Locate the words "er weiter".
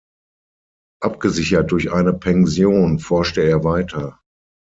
3.41-4.19